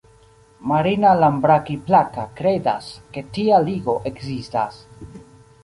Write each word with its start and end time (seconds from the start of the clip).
Marina 0.69 1.11
Lambraki-Plaka 1.23 2.25
kredas 2.41 2.89
ke 3.17 3.25
tia 3.37 3.61
ligo 3.69 3.99
ekzistas. 4.13 4.85